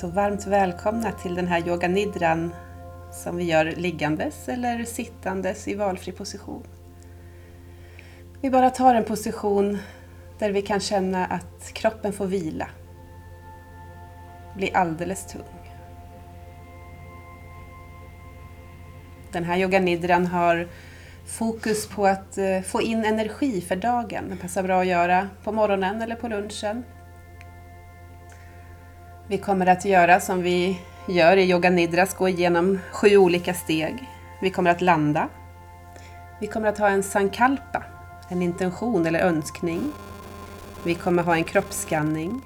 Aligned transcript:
Så 0.00 0.08
varmt 0.08 0.46
välkomna 0.46 1.12
till 1.12 1.34
den 1.34 1.46
här 1.46 1.68
yoga 1.68 1.88
nidran 1.88 2.54
som 3.12 3.36
vi 3.36 3.44
gör 3.44 3.64
liggandes 3.64 4.48
eller 4.48 4.84
sittandes 4.84 5.68
i 5.68 5.74
valfri 5.74 6.12
position. 6.12 6.62
Vi 8.40 8.50
bara 8.50 8.70
tar 8.70 8.94
en 8.94 9.04
position 9.04 9.78
där 10.38 10.52
vi 10.52 10.62
kan 10.62 10.80
känna 10.80 11.26
att 11.26 11.72
kroppen 11.72 12.12
får 12.12 12.26
vila. 12.26 12.68
Bli 14.56 14.72
alldeles 14.74 15.26
tung. 15.26 15.72
Den 19.32 19.44
här 19.44 19.58
yoga 19.58 19.80
nidran 19.80 20.26
har 20.26 20.68
fokus 21.38 21.88
på 21.88 22.06
att 22.06 22.38
eh, 22.38 22.60
få 22.60 22.82
in 22.82 23.04
energi 23.04 23.60
för 23.60 23.76
dagen. 23.76 24.24
Det 24.30 24.36
passar 24.36 24.62
bra 24.62 24.80
att 24.80 24.86
göra 24.86 25.28
på 25.44 25.52
morgonen 25.52 26.02
eller 26.02 26.16
på 26.16 26.28
lunchen. 26.28 26.84
Vi 29.30 29.38
kommer 29.38 29.66
att 29.66 29.84
göra 29.84 30.20
som 30.20 30.42
vi 30.42 30.80
gör 31.06 31.36
i 31.36 31.50
yoga 31.50 31.70
nidras, 31.70 32.14
gå 32.14 32.28
igenom 32.28 32.78
sju 32.92 33.16
olika 33.16 33.54
steg. 33.54 34.08
Vi 34.40 34.50
kommer 34.50 34.70
att 34.70 34.80
landa. 34.80 35.28
Vi 36.40 36.46
kommer 36.46 36.68
att 36.68 36.78
ha 36.78 36.88
en 36.88 37.02
sankalpa, 37.02 37.84
en 38.28 38.42
intention 38.42 39.06
eller 39.06 39.20
önskning. 39.20 39.92
Vi 40.84 40.94
kommer 40.94 41.22
ha 41.22 41.36
en 41.36 41.44
kroppsskanning, 41.44 42.40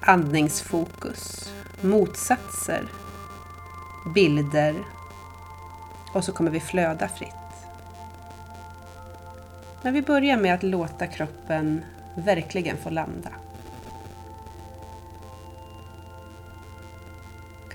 andningsfokus, 0.00 1.52
motsatser, 1.80 2.82
bilder 4.14 4.74
och 6.14 6.24
så 6.24 6.32
kommer 6.32 6.50
vi 6.50 6.60
flöda 6.60 7.08
fritt. 7.08 7.30
Men 9.82 9.94
vi 9.94 10.02
börjar 10.02 10.36
med 10.36 10.54
att 10.54 10.62
låta 10.62 11.06
kroppen 11.06 11.84
verkligen 12.14 12.76
få 12.76 12.90
landa. 12.90 13.30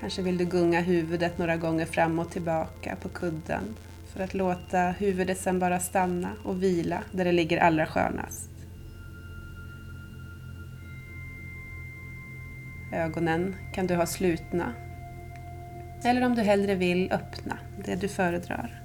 Kanske 0.00 0.22
vill 0.22 0.38
du 0.38 0.44
gunga 0.44 0.80
huvudet 0.80 1.38
några 1.38 1.56
gånger 1.56 1.86
fram 1.86 2.18
och 2.18 2.30
tillbaka 2.30 2.96
på 3.02 3.08
kudden 3.08 3.62
för 4.12 4.24
att 4.24 4.34
låta 4.34 4.90
huvudet 4.90 5.38
sen 5.38 5.58
bara 5.58 5.80
stanna 5.80 6.28
och 6.44 6.62
vila 6.62 7.02
där 7.12 7.24
det 7.24 7.32
ligger 7.32 7.58
allra 7.58 7.86
skönast. 7.86 8.50
Ögonen 12.92 13.56
kan 13.74 13.86
du 13.86 13.94
ha 13.94 14.06
slutna 14.06 14.72
eller 16.04 16.26
om 16.26 16.34
du 16.34 16.42
hellre 16.42 16.74
vill 16.74 17.12
öppna, 17.12 17.58
det 17.84 17.94
du 17.94 18.08
föredrar. 18.08 18.82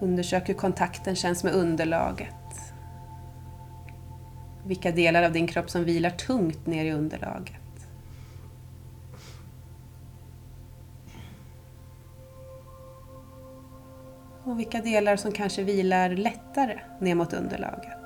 Undersök 0.00 0.48
hur 0.48 0.54
kontakten 0.54 1.16
känns 1.16 1.44
med 1.44 1.54
underlaget. 1.54 2.39
Vilka 4.70 4.92
delar 4.92 5.22
av 5.22 5.32
din 5.32 5.46
kropp 5.46 5.70
som 5.70 5.84
vilar 5.84 6.10
tungt 6.10 6.66
ner 6.66 6.84
i 6.84 6.92
underlaget. 6.92 7.56
Och 14.44 14.58
vilka 14.58 14.80
delar 14.80 15.16
som 15.16 15.32
kanske 15.32 15.62
vilar 15.62 16.10
lättare 16.10 16.80
ner 17.00 17.14
mot 17.14 17.32
underlaget. 17.32 17.98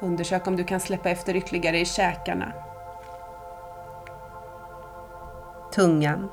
Undersök 0.00 0.46
om 0.46 0.56
du 0.56 0.64
kan 0.64 0.80
släppa 0.80 1.10
efter 1.10 1.36
ytterligare 1.36 1.78
i 1.78 1.84
käkarna. 1.84 2.52
Tungan. 5.74 6.28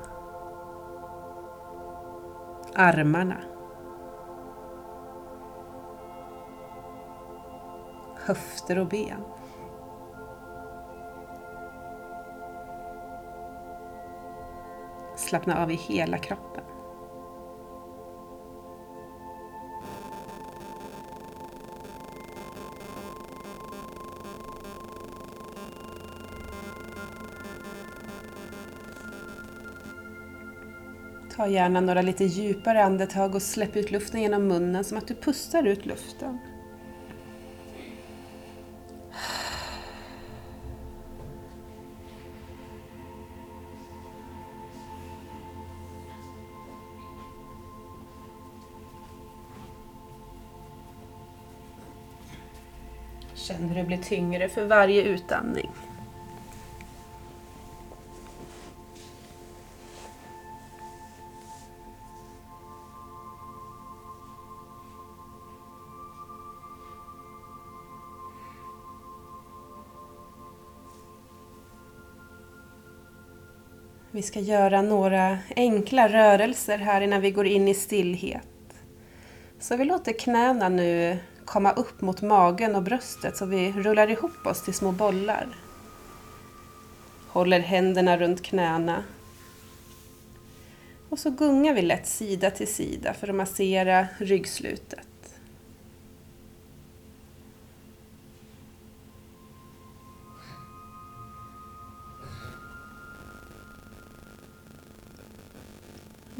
Armarna. 2.74 3.36
Höfter 8.26 8.78
och 8.78 8.86
ben. 8.86 9.24
Slappna 15.16 15.62
av 15.62 15.70
i 15.70 15.74
hela 15.74 16.18
kroppen. 16.18 16.64
Ta 31.40 31.48
gärna 31.48 31.80
några 31.80 32.02
lite 32.02 32.24
djupare 32.24 32.84
andetag 32.84 33.34
och 33.34 33.42
släpp 33.42 33.76
ut 33.76 33.90
luften 33.90 34.22
genom 34.22 34.48
munnen 34.48 34.84
som 34.84 34.98
att 34.98 35.08
du 35.08 35.14
pustar 35.14 35.66
ut 35.66 35.86
luften. 35.86 36.38
Känn 53.34 53.68
hur 53.68 53.74
det 53.74 53.84
blir 53.84 53.98
tyngre 53.98 54.48
för 54.48 54.64
varje 54.64 55.02
utandning. 55.02 55.70
Vi 74.20 74.24
ska 74.24 74.40
göra 74.40 74.82
några 74.82 75.38
enkla 75.56 76.08
rörelser 76.08 76.78
här 76.78 77.00
innan 77.00 77.20
vi 77.20 77.30
går 77.30 77.46
in 77.46 77.68
i 77.68 77.74
stillhet. 77.74 78.48
Så 79.60 79.76
vi 79.76 79.84
låter 79.84 80.12
knäna 80.12 80.68
nu 80.68 81.18
komma 81.44 81.72
upp 81.72 82.00
mot 82.00 82.22
magen 82.22 82.76
och 82.76 82.82
bröstet 82.82 83.36
så 83.36 83.46
vi 83.46 83.72
rullar 83.72 84.10
ihop 84.10 84.46
oss 84.46 84.64
till 84.64 84.74
små 84.74 84.92
bollar. 84.92 85.46
Håller 87.28 87.60
händerna 87.60 88.18
runt 88.18 88.42
knäna. 88.42 89.04
Och 91.08 91.18
så 91.18 91.30
gungar 91.30 91.74
vi 91.74 91.82
lätt 91.82 92.06
sida 92.06 92.50
till 92.50 92.74
sida 92.74 93.14
för 93.14 93.28
att 93.28 93.34
massera 93.34 94.06
ryggslutet. 94.18 95.09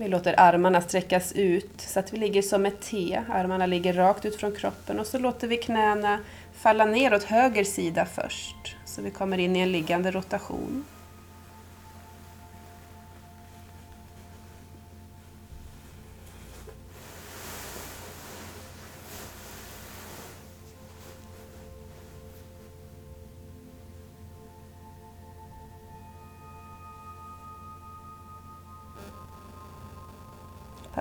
Vi 0.00 0.08
låter 0.08 0.40
armarna 0.40 0.80
sträckas 0.80 1.32
ut 1.32 1.80
så 1.80 2.00
att 2.00 2.12
vi 2.12 2.18
ligger 2.18 2.42
som 2.42 2.66
ett 2.66 2.80
T. 2.80 3.20
Armarna 3.28 3.66
ligger 3.66 3.92
rakt 3.92 4.24
ut 4.24 4.36
från 4.36 4.52
kroppen 4.52 5.00
och 5.00 5.06
så 5.06 5.18
låter 5.18 5.48
vi 5.48 5.56
knäna 5.56 6.18
falla 6.54 6.84
ner 6.84 7.14
åt 7.14 7.22
höger 7.22 7.64
sida 7.64 8.06
först. 8.06 8.76
Så 8.84 9.02
vi 9.02 9.10
kommer 9.10 9.38
in 9.38 9.56
i 9.56 9.60
en 9.60 9.72
liggande 9.72 10.10
rotation. 10.10 10.84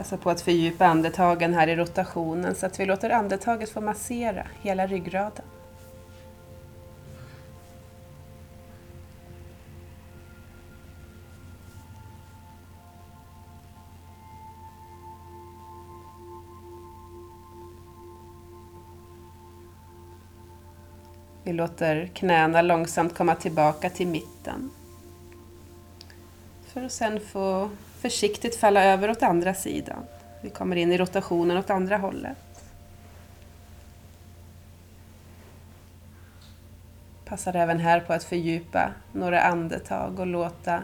Passa 0.09 0.23
på 0.23 0.29
att 0.29 0.41
fördjupa 0.41 0.85
andetagen 0.85 1.53
här 1.53 1.67
i 1.67 1.75
rotationen 1.75 2.55
så 2.55 2.65
att 2.65 2.79
vi 2.79 2.85
låter 2.85 3.09
andetaget 3.09 3.69
få 3.69 3.81
massera 3.81 4.47
hela 4.61 4.87
ryggraden. 4.87 5.45
Vi 21.43 21.53
låter 21.53 22.05
knäna 22.07 22.61
långsamt 22.61 23.17
komma 23.17 23.35
tillbaka 23.35 23.89
till 23.89 24.07
mitten. 24.07 24.69
För 26.65 26.83
att 26.83 26.91
sen 26.91 27.19
få 27.19 27.69
försiktigt 28.01 28.55
falla 28.55 28.83
över 28.83 29.09
åt 29.09 29.23
andra 29.23 29.53
sidan. 29.53 30.03
Vi 30.41 30.49
kommer 30.49 30.75
in 30.75 30.91
i 30.91 30.97
rotationen 30.97 31.57
åt 31.57 31.69
andra 31.69 31.97
hållet. 31.97 32.37
Passar 37.25 37.55
även 37.55 37.79
här 37.79 37.99
på 37.99 38.13
att 38.13 38.23
fördjupa 38.23 38.91
några 39.13 39.41
andetag 39.41 40.19
och 40.19 40.27
låta 40.27 40.83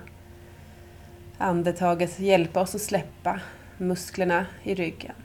andetaget 1.38 2.20
hjälpa 2.20 2.62
oss 2.62 2.76
att 2.76 2.82
släppa 2.82 3.40
musklerna 3.78 4.46
i 4.64 4.76
ryggen. 4.76 5.16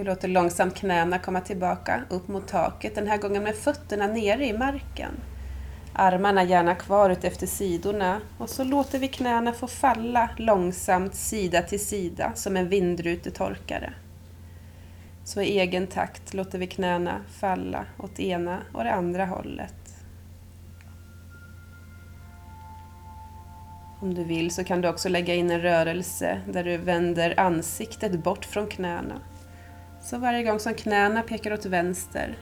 Vi 0.00 0.04
låter 0.04 0.28
långsamt 0.28 0.74
knäna 0.74 1.18
komma 1.18 1.40
tillbaka 1.40 2.02
upp 2.08 2.28
mot 2.28 2.48
taket, 2.48 2.94
den 2.94 3.06
här 3.06 3.18
gången 3.18 3.42
med 3.42 3.54
fötterna 3.54 4.06
nere 4.06 4.46
i 4.46 4.58
marken. 4.58 5.10
Armarna 5.92 6.44
gärna 6.44 6.74
kvar 6.74 7.10
ut 7.10 7.24
efter 7.24 7.46
sidorna 7.46 8.20
och 8.38 8.50
så 8.50 8.64
låter 8.64 8.98
vi 8.98 9.08
knäna 9.08 9.52
få 9.52 9.66
falla 9.66 10.30
långsamt 10.36 11.14
sida 11.14 11.62
till 11.62 11.86
sida 11.86 12.32
som 12.34 12.56
en 12.56 12.68
vindrutetorkare. 12.68 13.92
Så 15.24 15.40
i 15.40 15.58
egen 15.58 15.86
takt 15.86 16.34
låter 16.34 16.58
vi 16.58 16.66
knäna 16.66 17.20
falla 17.40 17.84
åt 17.98 18.20
ena 18.20 18.58
och 18.72 18.84
det 18.84 18.92
andra 18.92 19.26
hållet. 19.26 19.74
Om 24.00 24.14
du 24.14 24.24
vill 24.24 24.50
så 24.50 24.64
kan 24.64 24.80
du 24.80 24.88
också 24.88 25.08
lägga 25.08 25.34
in 25.34 25.50
en 25.50 25.60
rörelse 25.60 26.40
där 26.52 26.64
du 26.64 26.76
vänder 26.76 27.40
ansiktet 27.40 28.24
bort 28.24 28.44
från 28.44 28.66
knäna 28.66 29.20
så 30.00 30.18
varje 30.18 30.42
gång 30.42 30.58
som 30.58 30.74
knäna 30.74 31.22
pekar 31.22 31.52
åt 31.52 31.66
vänster 31.66 32.38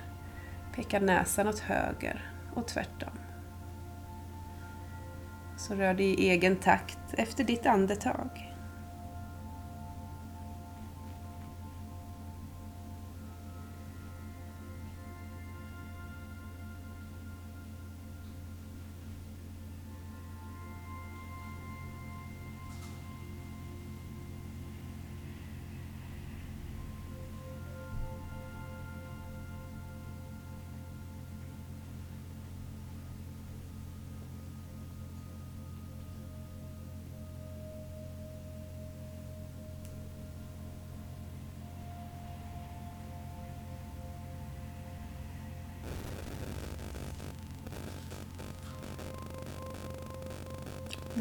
pekar 0.74 1.00
näsan 1.00 1.48
åt 1.48 1.58
höger 1.58 2.32
och 2.54 2.68
tvärtom. 2.68 3.18
Så 5.56 5.74
rör 5.74 5.94
dig 5.94 6.06
i 6.06 6.30
egen 6.30 6.56
takt 6.56 6.98
efter 7.12 7.44
ditt 7.44 7.66
andetag. 7.66 8.47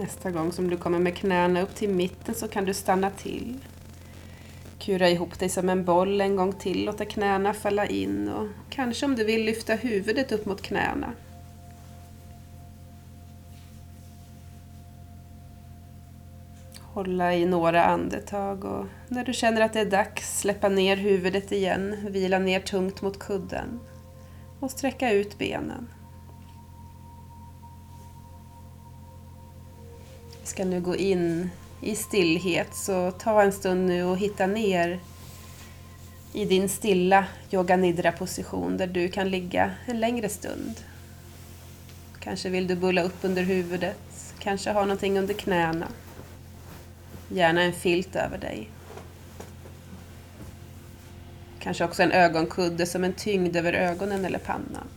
Nästa 0.08 0.32
gång 0.32 0.52
som 0.52 0.70
du 0.70 0.78
kommer 0.78 1.00
med 1.00 1.16
knäna 1.16 1.62
upp 1.62 1.76
till 1.76 1.90
mitten 1.90 2.36
så 2.36 2.48
kan 2.48 2.66
du 2.66 2.74
stanna 2.74 3.10
till. 3.10 3.58
Kura 4.80 5.10
ihop 5.10 5.40
dig 5.40 5.50
som 5.50 5.70
en 5.70 5.86
boll 5.86 6.22
en 6.22 6.36
gång 6.36 6.54
till, 6.54 6.86
låta 6.86 7.06
knäna 7.06 7.54
falla 7.54 7.86
in 7.86 8.30
och 8.30 8.48
kanske 8.70 9.06
om 9.06 9.16
du 9.16 9.24
vill 9.24 9.46
lyfta 9.46 9.74
huvudet 9.74 10.32
upp 10.32 10.46
mot 10.46 10.62
knäna. 10.62 11.14
Hålla 16.80 17.36
i 17.36 17.46
några 17.46 17.86
andetag 17.86 18.66
och 18.66 18.86
när 19.08 19.24
du 19.24 19.34
känner 19.34 19.62
att 19.62 19.74
det 19.74 19.80
är 19.80 19.92
dags 19.92 20.40
släppa 20.40 20.70
ner 20.70 20.98
huvudet 20.98 21.52
igen, 21.52 21.98
vila 22.10 22.40
ner 22.40 22.60
tungt 22.60 23.02
mot 23.02 23.20
kudden 23.20 23.80
och 24.60 24.72
sträcka 24.72 25.12
ut 25.12 25.38
benen. 25.38 25.88
Ska 30.58 30.66
nu 30.66 30.82
gå 30.82 30.96
in 30.96 31.50
i 31.82 31.96
stillhet 31.96 32.76
så 32.76 33.12
ta 33.12 33.42
en 33.42 33.52
stund 33.52 33.86
nu 33.86 34.04
och 34.04 34.18
hitta 34.18 34.48
ner 34.48 35.00
i 36.34 36.46
din 36.46 36.70
stilla 36.70 37.26
yoga 37.52 37.78
nidra 37.78 38.12
position 38.12 38.78
där 38.78 38.88
du 38.88 39.10
kan 39.10 39.30
ligga 39.30 39.72
en 39.86 40.00
längre 40.00 40.30
stund. 40.30 40.76
Kanske 42.20 42.50
vill 42.50 42.68
du 42.68 42.76
bulla 42.76 43.04
upp 43.04 43.18
under 43.22 43.44
huvudet, 43.44 44.34
kanske 44.40 44.72
ha 44.72 44.82
någonting 44.82 45.20
under 45.20 45.34
knäna. 45.34 45.88
Gärna 47.30 47.62
en 47.62 47.74
filt 47.74 48.16
över 48.16 48.38
dig. 48.38 48.70
Kanske 51.60 51.84
också 51.84 52.04
en 52.04 52.12
ögonkudde 52.12 52.86
som 52.86 53.04
en 53.04 53.14
tyngd 53.14 53.56
över 53.56 53.74
ögonen 53.74 54.26
eller 54.26 54.40
pannan. 54.40 54.88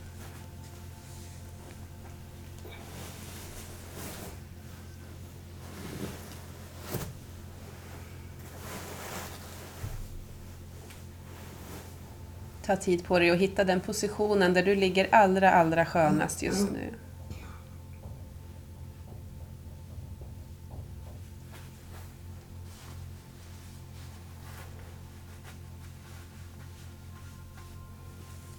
Ta 12.71 12.77
tid 12.77 13.05
på 13.05 13.19
dig 13.19 13.31
att 13.31 13.39
hitta 13.39 13.65
den 13.65 13.81
positionen 13.81 14.55
där 14.55 14.63
du 14.63 14.75
ligger 14.75 15.09
allra, 15.15 15.51
allra 15.51 15.87
skönast 15.87 16.43
just 16.43 16.71
nu. 16.71 16.95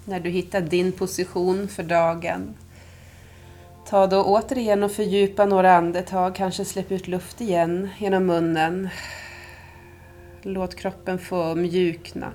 När 0.05 0.19
du 0.19 0.29
hittar 0.29 0.61
din 0.61 0.91
position 0.91 1.67
för 1.67 1.83
dagen 1.83 2.53
Ta 3.85 4.07
då 4.07 4.23
återigen 4.23 4.83
och 4.83 4.91
fördjupa 4.91 5.45
några 5.45 5.75
andetag, 5.75 6.35
kanske 6.35 6.65
släpp 6.65 6.91
ut 6.91 7.07
luft 7.07 7.41
igen 7.41 7.89
genom 7.97 8.25
munnen. 8.25 8.89
Låt 10.41 10.75
kroppen 10.75 11.19
få 11.19 11.55
mjukna. 11.55 12.33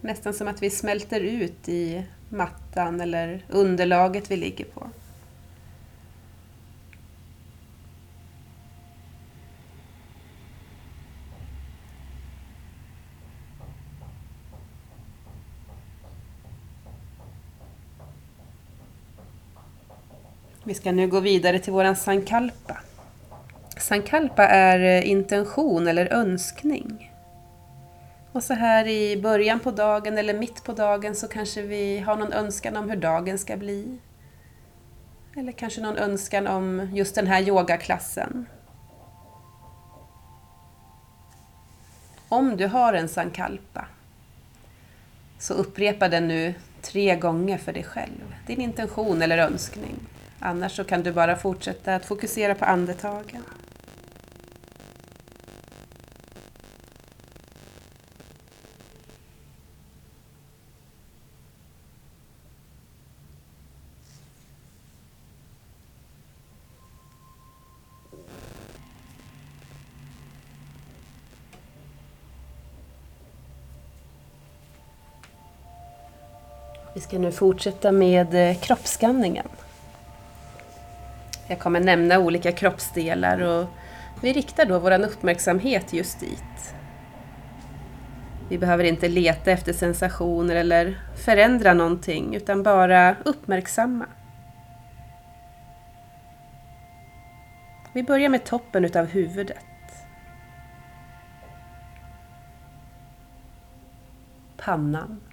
Nästan 0.00 0.34
som 0.34 0.48
att 0.48 0.62
vi 0.62 0.70
smälter 0.70 1.20
ut 1.20 1.68
i 1.68 2.04
mattan 2.28 3.00
eller 3.00 3.44
underlaget 3.48 4.30
vi 4.30 4.36
ligger 4.36 4.64
på. 4.64 4.90
Vi 20.64 20.74
ska 20.74 20.92
nu 20.92 21.08
gå 21.08 21.20
vidare 21.20 21.58
till 21.58 21.72
våran 21.72 21.96
sankalpa. 21.96 22.76
Sankalpa 23.78 24.46
är 24.46 25.02
intention 25.02 25.88
eller 25.88 26.12
önskning. 26.12 27.07
Och 28.38 28.44
så 28.44 28.54
här 28.54 28.86
i 28.86 29.20
början 29.22 29.60
på 29.60 29.70
dagen 29.70 30.18
eller 30.18 30.34
mitt 30.34 30.64
på 30.64 30.72
dagen 30.72 31.14
så 31.14 31.28
kanske 31.28 31.62
vi 31.62 31.98
har 31.98 32.16
någon 32.16 32.32
önskan 32.32 32.76
om 32.76 32.90
hur 32.90 32.96
dagen 32.96 33.38
ska 33.38 33.56
bli. 33.56 33.98
Eller 35.36 35.52
kanske 35.52 35.80
någon 35.80 35.96
önskan 35.96 36.46
om 36.46 36.90
just 36.92 37.14
den 37.14 37.26
här 37.26 37.42
yogaklassen. 37.42 38.46
Om 42.28 42.56
du 42.56 42.66
har 42.66 42.92
en 42.92 43.08
sankalpa 43.08 43.86
så 45.38 45.54
upprepa 45.54 46.08
den 46.08 46.28
nu 46.28 46.54
tre 46.82 47.16
gånger 47.16 47.58
för 47.58 47.72
dig 47.72 47.84
själv. 47.84 48.34
Din 48.46 48.60
intention 48.60 49.22
eller 49.22 49.38
önskning. 49.38 49.96
Annars 50.38 50.76
så 50.76 50.84
kan 50.84 51.02
du 51.02 51.12
bara 51.12 51.36
fortsätta 51.36 51.94
att 51.94 52.06
fokusera 52.06 52.54
på 52.54 52.64
andetagen. 52.64 53.42
Vi 76.98 77.02
ska 77.02 77.18
nu 77.18 77.32
fortsätta 77.32 77.92
med 77.92 78.34
eh, 78.34 78.56
kroppsskanningen. 78.56 79.48
Jag 81.46 81.58
kommer 81.58 81.80
nämna 81.80 82.18
olika 82.18 82.52
kroppsdelar 82.52 83.40
och 83.40 83.66
vi 84.22 84.32
riktar 84.32 84.64
då 84.64 84.78
vår 84.78 85.04
uppmärksamhet 85.04 85.92
just 85.92 86.20
dit. 86.20 86.74
Vi 88.48 88.58
behöver 88.58 88.84
inte 88.84 89.08
leta 89.08 89.50
efter 89.50 89.72
sensationer 89.72 90.56
eller 90.56 91.00
förändra 91.24 91.74
någonting 91.74 92.34
utan 92.34 92.62
bara 92.62 93.16
uppmärksamma. 93.24 94.06
Vi 97.92 98.02
börjar 98.02 98.28
med 98.28 98.44
toppen 98.44 98.84
utav 98.84 99.06
huvudet. 99.06 99.64
Pannan. 104.56 105.27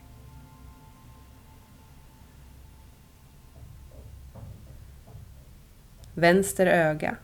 Vänster 6.16 6.68
öga. 6.68 7.16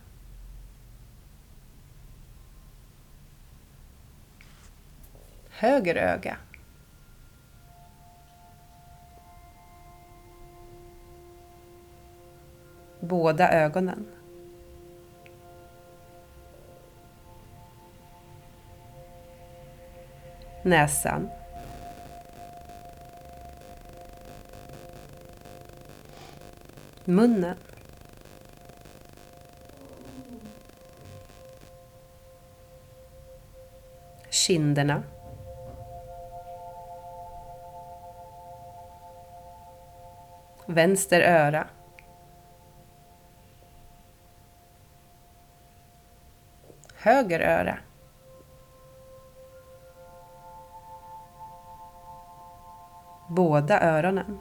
Höger 5.50 5.96
öga. 5.96 6.36
Båda 13.00 13.52
ögonen. 13.52 14.06
Näsan. 20.62 21.30
Munnen. 27.04 27.56
Kinderna. 34.46 35.02
Vänster 40.66 41.20
öra. 41.20 41.66
Höger 46.94 47.40
öra. 47.40 47.78
Båda 53.28 53.80
öronen. 53.80 54.40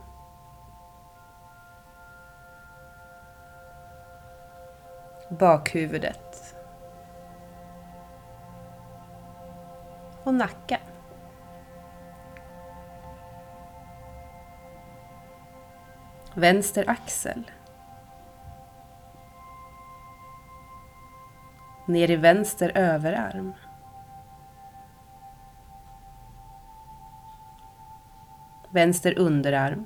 Bakhuvudet. 5.29 6.30
Och 10.31 10.37
nacke. 10.37 10.79
Vänster 16.33 16.89
axel. 16.89 17.51
Ner 21.85 22.11
i 22.11 22.15
vänster 22.15 22.71
överarm. 22.75 23.53
Vänster 28.69 29.19
underarm. 29.19 29.85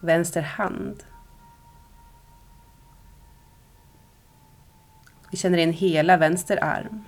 Vänster 0.00 0.42
hand. 0.42 1.04
Vi 5.30 5.36
känner 5.36 5.58
in 5.58 5.72
hela 5.72 6.16
vänster 6.16 6.64
arm. 6.64 7.04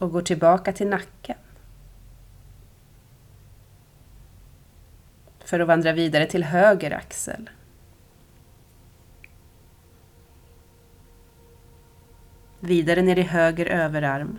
Och 0.00 0.10
går 0.10 0.22
tillbaka 0.22 0.72
till 0.72 0.88
nacken. 0.88 1.36
För 5.44 5.60
att 5.60 5.68
vandra 5.68 5.92
vidare 5.92 6.26
till 6.26 6.44
höger 6.44 6.90
axel. 6.90 7.50
Vidare 12.60 13.02
ner 13.02 13.18
i 13.18 13.22
höger 13.22 13.66
överarm. 13.66 14.38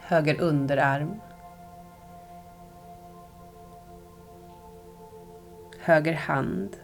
Höger 0.00 0.40
underarm. 0.40 1.20
Höger 5.84 6.12
hand. 6.12 6.76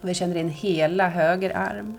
Och 0.00 0.08
vi 0.08 0.14
känner 0.14 0.36
in 0.36 0.48
hela 0.48 1.08
höger 1.08 1.56
arm. 1.56 1.98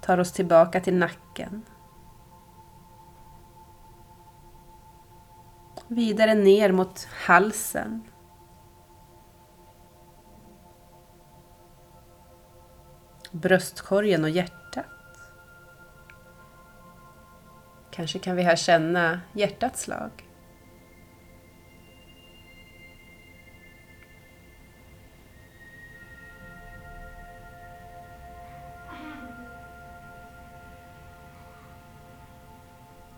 Tar 0.00 0.18
oss 0.18 0.32
tillbaka 0.32 0.80
till 0.80 0.94
nacken. 0.94 1.62
Vidare 5.88 6.34
ner 6.34 6.72
mot 6.72 7.04
halsen. 7.04 8.04
Bröstkorgen 13.30 14.24
och 14.24 14.30
hjärtat. 14.30 14.57
Kanske 17.98 18.18
kan 18.18 18.36
vi 18.36 18.42
här 18.42 18.56
känna 18.56 19.20
hjärtats 19.32 19.82
slag. 19.82 20.10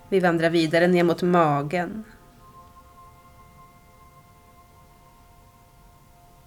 Vi 0.09 0.21
vandrar 0.21 0.51
vidare 0.51 0.87
ner 0.87 1.05
mot 1.05 1.23
magen. 1.23 2.05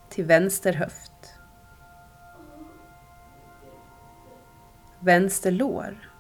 Till 0.10 0.26
vänster 0.26 0.74
höft. 0.74 1.40
Vänster 5.00 5.52
lår. 5.52 6.13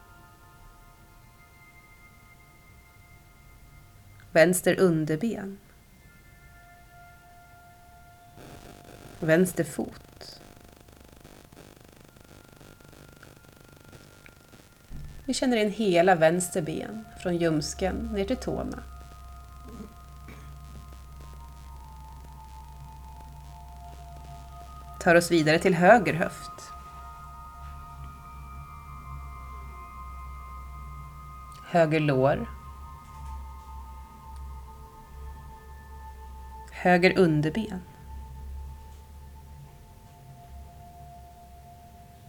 Vänster 4.33 4.79
underben. 4.79 5.57
Vänster 9.19 9.63
fot. 9.63 10.41
Vi 15.25 15.33
känner 15.33 15.57
in 15.57 15.69
hela 15.69 16.15
vänster 16.15 16.61
ben 16.61 17.05
från 17.21 17.37
ljumsken 17.37 17.95
ner 17.95 18.25
till 18.25 18.37
tårna. 18.37 18.83
Tar 24.99 25.15
oss 25.15 25.31
vidare 25.31 25.59
till 25.59 25.75
höger 25.75 26.13
höft. 26.13 26.71
Höger 31.65 31.99
lår. 31.99 32.62
Höger 36.83 37.19
underben. 37.19 37.81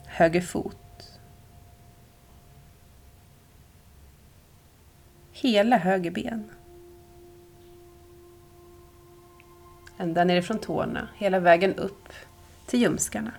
Höger 0.07 0.41
fot. 0.41 0.77
hela 5.45 5.77
höger 5.77 6.11
ben. 6.11 6.51
Ända 9.99 10.25
nerifrån 10.25 10.59
tårna, 10.59 11.09
hela 11.17 11.41
vägen 11.41 11.75
upp 11.75 12.09
till 12.67 12.81
ljumskarna. 12.81 13.33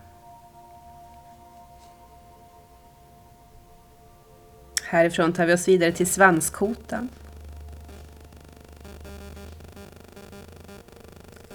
Härifrån 4.84 5.34
tar 5.34 5.46
vi 5.46 5.54
oss 5.54 5.68
vidare 5.68 5.92
till 5.92 6.08
svanskotan. 6.08 7.10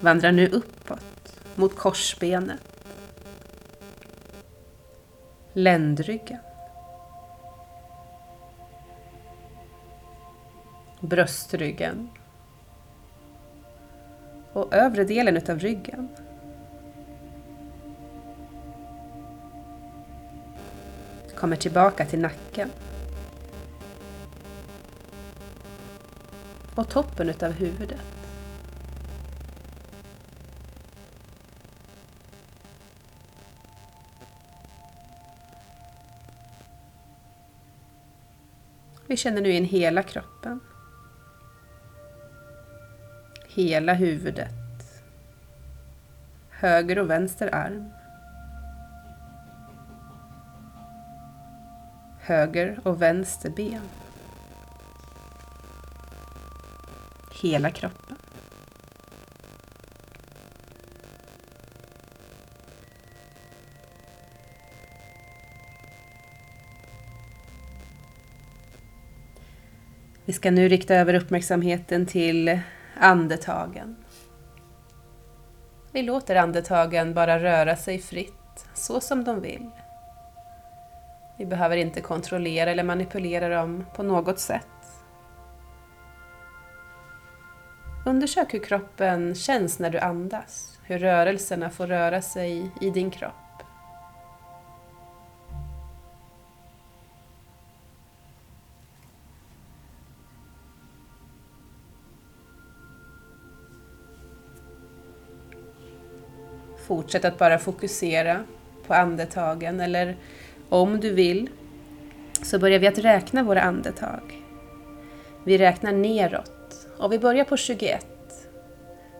Vandrar 0.00 0.32
nu 0.32 0.48
uppåt 0.48 1.40
mot 1.54 1.76
korsbenet. 1.76 2.60
Ländryggen. 5.52 6.38
bröstryggen 11.00 12.08
och 14.52 14.74
övre 14.74 15.04
delen 15.04 15.36
utav 15.36 15.58
ryggen. 15.58 16.08
kommer 21.36 21.56
tillbaka 21.56 22.06
till 22.06 22.20
nacken. 22.20 22.70
Och 26.74 26.88
toppen 26.88 27.28
utav 27.28 27.52
huvudet. 27.52 28.19
Vi 39.10 39.16
känner 39.16 39.42
nu 39.42 39.52
in 39.52 39.64
hela 39.64 40.02
kroppen. 40.02 40.60
Hela 43.46 43.94
huvudet. 43.94 45.02
Höger 46.50 46.98
och 46.98 47.10
vänster 47.10 47.54
arm. 47.54 47.90
Höger 52.20 52.80
och 52.82 53.02
vänster 53.02 53.50
ben. 53.50 53.82
Hela 57.42 57.70
kroppen. 57.70 58.16
Vi 70.30 70.34
ska 70.34 70.50
nu 70.50 70.68
rikta 70.68 70.94
över 70.94 71.14
uppmärksamheten 71.14 72.06
till 72.06 72.60
andetagen. 72.96 73.96
Vi 75.92 76.02
låter 76.02 76.36
andetagen 76.36 77.14
bara 77.14 77.38
röra 77.38 77.76
sig 77.76 77.98
fritt, 77.98 78.66
så 78.74 79.00
som 79.00 79.24
de 79.24 79.40
vill. 79.40 79.70
Vi 81.38 81.46
behöver 81.46 81.76
inte 81.76 82.00
kontrollera 82.00 82.70
eller 82.70 82.82
manipulera 82.82 83.48
dem 83.48 83.86
på 83.96 84.02
något 84.02 84.38
sätt. 84.38 84.66
Undersök 88.06 88.54
hur 88.54 88.64
kroppen 88.64 89.34
känns 89.34 89.78
när 89.78 89.90
du 89.90 89.98
andas, 89.98 90.78
hur 90.84 90.98
rörelserna 90.98 91.70
får 91.70 91.86
röra 91.86 92.22
sig 92.22 92.70
i 92.80 92.90
din 92.90 93.10
kropp. 93.10 93.39
Fortsätt 106.90 107.24
att 107.24 107.38
bara 107.38 107.58
fokusera 107.58 108.44
på 108.86 108.94
andetagen 108.94 109.80
eller 109.80 110.16
om 110.68 111.00
du 111.00 111.12
vill 111.12 111.48
så 112.42 112.58
börjar 112.58 112.78
vi 112.78 112.86
att 112.86 112.98
räkna 112.98 113.42
våra 113.42 113.62
andetag. 113.62 114.42
Vi 115.44 115.58
räknar 115.58 115.92
neråt 115.92 116.86
och 116.98 117.12
vi 117.12 117.18
börjar 117.18 117.44
på 117.44 117.56
21. 117.56 118.06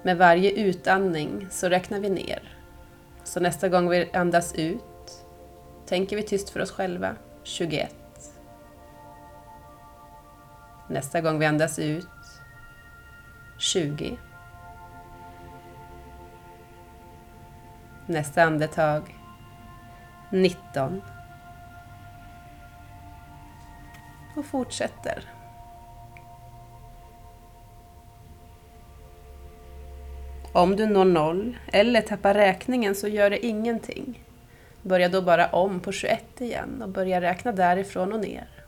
Med 0.02 0.18
varje 0.18 0.50
utandning 0.50 1.46
så 1.50 1.68
räknar 1.68 2.00
vi 2.00 2.10
ner. 2.10 2.56
Så 3.24 3.40
nästa 3.40 3.68
gång 3.68 3.88
vi 3.88 4.10
andas 4.12 4.54
ut 4.54 5.24
tänker 5.86 6.16
vi 6.16 6.22
tyst 6.22 6.50
för 6.50 6.60
oss 6.60 6.70
själva 6.70 7.16
21. 7.42 7.94
Nästa 10.88 11.20
gång 11.20 11.38
vi 11.38 11.46
andas 11.46 11.78
ut 11.78 12.06
20. 13.58 14.18
Nästa 18.10 18.42
andetag 18.42 19.14
19. 20.30 21.02
Och 24.36 24.46
fortsätter. 24.46 25.24
Om 30.52 30.76
du 30.76 30.86
når 30.86 31.04
noll 31.04 31.56
eller 31.72 32.00
tappar 32.00 32.34
räkningen 32.34 32.94
så 32.94 33.08
gör 33.08 33.30
det 33.30 33.46
ingenting. 33.46 34.24
Börja 34.82 35.08
då 35.08 35.22
bara 35.22 35.46
om 35.46 35.80
på 35.80 35.92
21 35.92 36.40
igen 36.40 36.82
och 36.82 36.88
börja 36.88 37.20
räkna 37.20 37.52
därifrån 37.52 38.12
och 38.12 38.20
ner. 38.20 38.59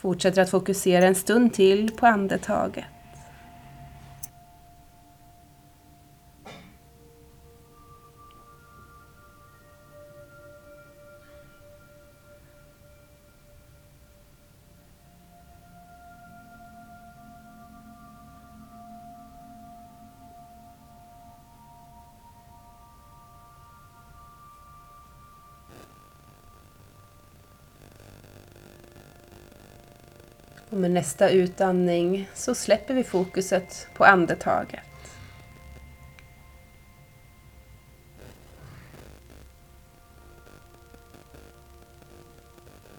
Fortsätter 0.00 0.42
att 0.42 0.50
fokusera 0.50 1.06
en 1.06 1.14
stund 1.14 1.52
till 1.54 1.90
på 1.90 2.06
andetaget. 2.06 2.84
Och 30.70 30.76
med 30.76 30.90
nästa 30.90 31.30
utandning 31.30 32.28
så 32.34 32.54
släpper 32.54 32.94
vi 32.94 33.04
fokuset 33.04 33.88
på 33.94 34.04
andetaget. 34.04 34.80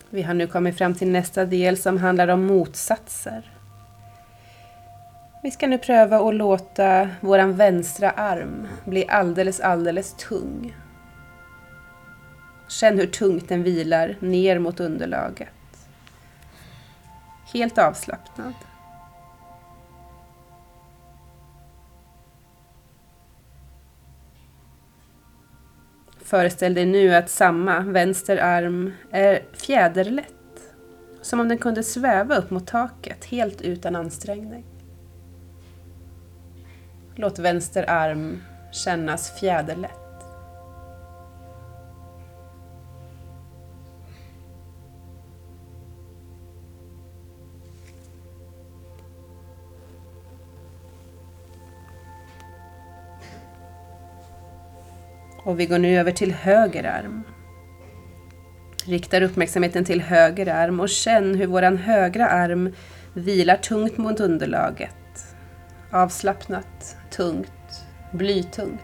Vi 0.09 0.21
har 0.21 0.33
nu 0.33 0.47
kommit 0.47 0.77
fram 0.77 0.95
till 0.95 1.11
nästa 1.11 1.45
del 1.45 1.77
som 1.77 1.97
handlar 1.97 2.27
om 2.27 2.45
motsatser. 2.45 3.51
Vi 5.43 5.51
ska 5.51 5.67
nu 5.67 5.77
pröva 5.77 6.19
att 6.29 6.35
låta 6.35 7.09
våran 7.21 7.55
vänstra 7.55 8.11
arm 8.11 8.67
bli 8.85 9.07
alldeles, 9.07 9.59
alldeles 9.59 10.13
tung. 10.13 10.75
Känn 12.67 12.99
hur 12.99 13.07
tungt 13.07 13.49
den 13.49 13.63
vilar 13.63 14.15
ner 14.19 14.59
mot 14.59 14.79
underlaget. 14.79 15.49
Helt 17.53 17.77
avslappnad. 17.77 18.53
Föreställ 26.31 26.73
dig 26.73 26.85
nu 26.85 27.15
att 27.15 27.29
samma 27.29 27.79
vänster 27.79 28.37
arm 28.37 28.93
är 29.11 29.43
fjäderlätt. 29.53 30.27
Som 31.21 31.39
om 31.39 31.47
den 31.47 31.57
kunde 31.57 31.83
sväva 31.83 32.35
upp 32.35 32.49
mot 32.49 32.67
taket 32.67 33.25
helt 33.25 33.61
utan 33.61 33.95
ansträngning. 33.95 34.65
Låt 37.15 37.39
vänster 37.39 37.89
arm 37.89 38.43
kännas 38.71 39.39
fjäderlätt. 39.39 40.00
Och 55.43 55.59
vi 55.59 55.65
går 55.65 55.77
nu 55.77 55.99
över 55.99 56.11
till 56.11 56.33
höger 56.33 56.83
arm. 56.83 57.23
Riktar 58.85 59.21
uppmärksamheten 59.21 59.85
till 59.85 60.01
höger 60.01 60.47
arm 60.47 60.79
och 60.79 60.89
känn 60.89 61.35
hur 61.35 61.47
våran 61.47 61.77
högra 61.77 62.27
arm 62.27 62.73
vilar 63.13 63.55
tungt 63.55 63.97
mot 63.97 64.19
underlaget. 64.19 64.95
Avslappnat, 65.91 66.97
tungt, 67.09 67.85
blytungt. 68.11 68.81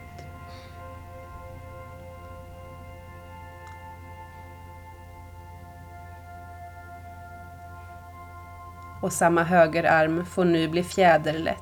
Och 9.01 9.13
samma 9.13 9.43
högerarm 9.43 10.25
får 10.25 10.45
nu 10.45 10.67
bli 10.67 10.83
fjäderlätt, 10.83 11.57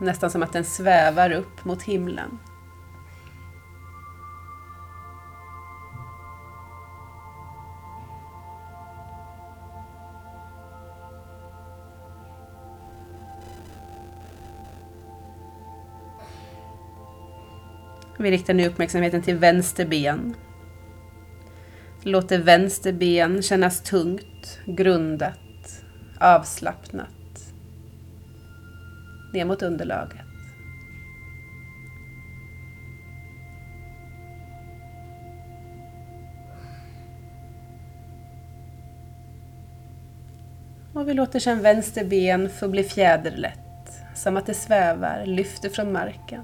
nästan 0.00 0.30
som 0.30 0.42
att 0.42 0.52
den 0.52 0.64
svävar 0.64 1.32
upp 1.32 1.64
mot 1.64 1.82
himlen. 1.82 2.38
Vi 18.20 18.30
riktar 18.30 18.54
nu 18.54 18.66
uppmärksamheten 18.66 19.22
till 19.22 19.36
vänster 19.36 19.86
ben. 19.86 20.34
Låter 22.02 22.38
vänster 22.38 22.92
ben 22.92 23.42
kännas 23.42 23.82
tungt, 23.82 24.58
grundat, 24.66 25.82
avslappnat. 26.20 27.08
Ner 29.32 29.44
mot 29.44 29.62
underlaget. 29.62 30.20
Och 40.94 41.08
vi 41.08 41.14
låter 41.14 41.38
sedan 41.38 41.62
vänster 41.62 42.04
ben 42.04 42.50
få 42.50 42.68
bli 42.68 42.82
fjäderlätt, 42.84 43.58
som 44.14 44.36
att 44.36 44.46
det 44.46 44.54
svävar, 44.54 45.26
lyfter 45.26 45.68
från 45.68 45.92
marken. 45.92 46.42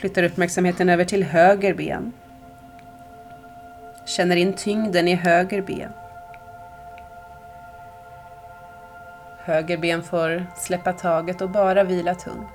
Flyttar 0.00 0.22
uppmärksamheten 0.22 0.88
över 0.88 1.04
till 1.04 1.24
höger 1.24 1.74
ben. 1.74 2.12
Känner 4.06 4.36
in 4.36 4.52
tyngden 4.52 5.08
i 5.08 5.14
höger 5.14 5.62
ben. 5.62 5.92
Höger 9.38 9.76
ben 9.76 10.02
får 10.02 10.46
släppa 10.56 10.92
taget 10.92 11.40
och 11.40 11.50
bara 11.50 11.84
vila 11.84 12.14
tungt. 12.14 12.48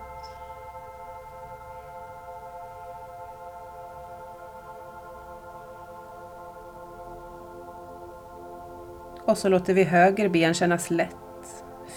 Och 9.25 9.37
så 9.37 9.49
låter 9.49 9.73
vi 9.73 9.83
höger 9.83 10.29
ben 10.29 10.53
kännas 10.53 10.89
lätt, 10.89 11.15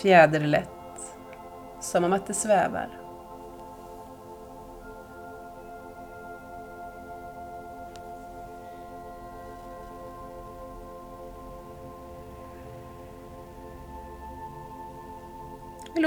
fjäderlätt, 0.03 0.69
som 1.81 2.05
om 2.05 2.13
att 2.13 2.27
det 2.27 2.35
svävar. 2.35 2.98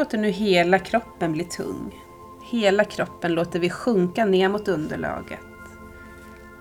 Låter 0.01 0.17
nu 0.17 0.29
hela 0.29 0.79
kroppen 0.79 1.33
bli 1.33 1.43
tung. 1.43 1.95
Hela 2.51 2.83
kroppen 2.83 3.33
låter 3.33 3.59
vi 3.59 3.69
sjunka 3.69 4.25
ner 4.25 4.49
mot 4.49 4.67
underlaget. 4.67 5.39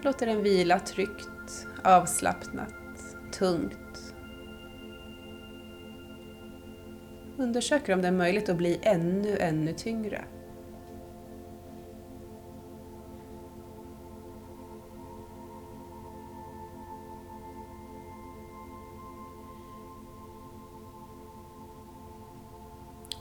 Låter 0.02 0.26
den 0.26 0.42
vila 0.42 0.78
tryggt, 0.78 1.66
avslappnat, 1.84 2.74
tungt. 3.38 4.14
Undersöker 7.36 7.92
om 7.94 8.02
det 8.02 8.08
är 8.08 8.12
möjligt 8.12 8.48
att 8.48 8.56
bli 8.56 8.78
ännu, 8.82 9.36
ännu 9.38 9.72
tyngre. 9.72 10.24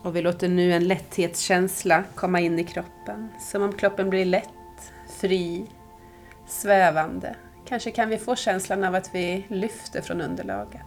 Och 0.09 0.15
vi 0.15 0.21
låter 0.21 0.49
nu 0.49 0.73
en 0.73 0.87
lätthetskänsla 0.87 2.03
komma 2.15 2.39
in 2.39 2.59
i 2.59 2.63
kroppen. 2.63 3.29
Som 3.39 3.63
om 3.63 3.73
kroppen 3.73 4.09
blir 4.09 4.25
lätt, 4.25 4.91
fri, 5.19 5.65
svävande. 6.47 7.35
Kanske 7.65 7.91
kan 7.91 8.09
vi 8.09 8.17
få 8.17 8.35
känslan 8.35 8.83
av 8.83 8.95
att 8.95 9.15
vi 9.15 9.45
lyfter 9.47 10.01
från 10.01 10.21
underlaget. 10.21 10.81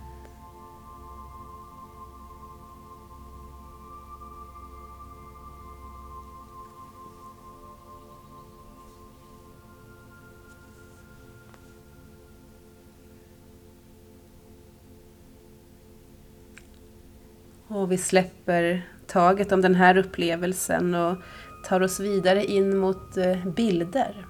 Och 17.69 17.93
vi 17.93 17.99
släpper 17.99 18.92
taget 19.13 19.53
om 19.53 19.61
den 19.61 19.75
här 19.75 19.97
upplevelsen 19.97 20.95
och 20.95 21.17
tar 21.65 21.81
oss 21.81 22.01
vidare 22.01 22.45
in 22.45 22.79
mot 22.79 23.17
eh, 23.17 23.47
bilder. 23.47 24.27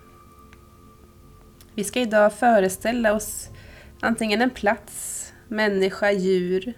Vi 1.75 1.85
ska 1.85 2.01
idag 2.01 2.33
föreställa 2.33 3.15
oss 3.15 3.49
antingen 4.01 4.43
en 4.43 4.51
plats, 4.51 5.33
människa, 5.49 6.11
djur 6.11 6.75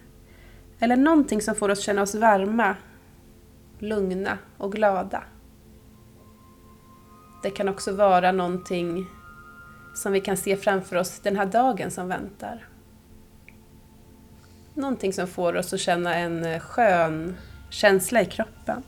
eller 0.79 0.97
någonting 0.97 1.40
som 1.40 1.55
får 1.55 1.69
oss 1.69 1.81
känna 1.81 2.03
oss 2.03 2.14
varma, 2.14 2.77
lugna 3.79 4.38
och 4.59 4.73
glada. 4.73 5.25
Det 7.43 7.51
kan 7.51 7.69
också 7.69 7.93
vara 7.93 8.33
någonting 8.33 9.07
som 9.95 10.12
vi 10.12 10.21
kan 10.21 10.37
se 10.37 10.57
framför 10.57 10.97
oss 10.97 11.21
den 11.21 11.37
här 11.37 11.47
dagen 11.47 11.90
som 11.90 12.09
väntar. 12.09 12.69
Någonting 14.75 15.12
som 15.12 15.27
får 15.27 15.57
oss 15.57 15.73
att 15.73 15.81
känna 15.81 16.14
en 16.14 16.45
eh, 16.45 16.61
skön 16.61 17.37
känsla 17.75 18.23
i 18.23 18.25
kroppen. 18.25 18.83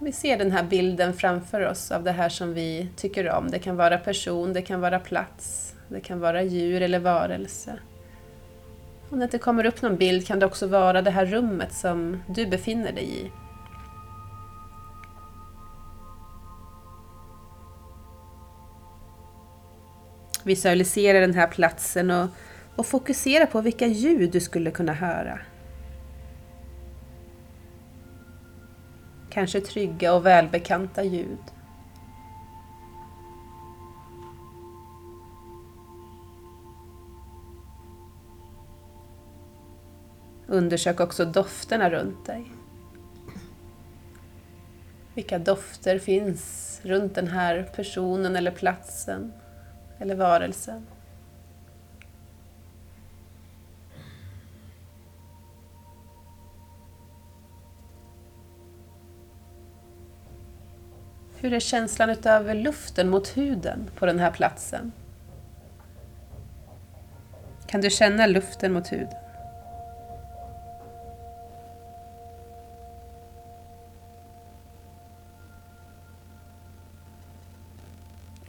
Vi 0.00 0.12
ser 0.12 0.38
den 0.38 0.50
här 0.50 0.62
bilden 0.62 1.14
framför 1.14 1.66
oss 1.66 1.90
av 1.90 2.02
det 2.02 2.12
här 2.12 2.28
som 2.28 2.54
vi 2.54 2.88
tycker 2.96 3.30
om. 3.30 3.50
Det 3.50 3.58
kan 3.58 3.76
vara 3.76 3.98
person, 3.98 4.52
det 4.52 4.62
kan 4.62 4.80
vara 4.80 4.98
plats, 4.98 5.74
det 5.88 6.00
kan 6.00 6.20
vara 6.20 6.42
djur 6.42 6.82
eller 6.82 6.98
varelse. 6.98 7.78
Om 9.10 9.18
det 9.18 9.24
inte 9.24 9.38
kommer 9.38 9.66
upp 9.66 9.82
någon 9.82 9.96
bild 9.96 10.26
kan 10.26 10.38
det 10.38 10.46
också 10.46 10.66
vara 10.66 11.02
det 11.02 11.10
här 11.10 11.26
rummet 11.26 11.72
som 11.72 12.22
du 12.28 12.46
befinner 12.46 12.92
dig 12.92 13.04
i. 13.04 13.30
Visualisera 20.44 21.20
den 21.20 21.34
här 21.34 21.46
platsen 21.46 22.10
och, 22.10 22.28
och 22.76 22.86
fokusera 22.86 23.46
på 23.46 23.60
vilka 23.60 23.86
ljud 23.86 24.30
du 24.30 24.40
skulle 24.40 24.70
kunna 24.70 24.92
höra. 24.92 25.38
Kanske 29.30 29.60
trygga 29.60 30.14
och 30.14 30.26
välbekanta 30.26 31.02
ljud. 31.02 31.38
Undersök 40.46 41.00
också 41.00 41.24
dofterna 41.24 41.90
runt 41.90 42.26
dig. 42.26 42.52
Vilka 45.14 45.38
dofter 45.38 45.98
finns 45.98 46.80
runt 46.82 47.14
den 47.14 47.28
här 47.28 47.70
personen 47.76 48.36
eller 48.36 48.50
platsen? 48.50 49.32
Eller 50.00 50.14
varelsen. 50.14 50.86
Hur 61.36 61.52
är 61.52 61.60
känslan 61.60 62.10
utav 62.10 62.54
luften 62.54 63.08
mot 63.08 63.36
huden 63.36 63.90
på 63.94 64.06
den 64.06 64.18
här 64.18 64.30
platsen? 64.30 64.92
Kan 67.66 67.80
du 67.80 67.90
känna 67.90 68.26
luften 68.26 68.72
mot 68.72 68.92
huden? 68.92 69.29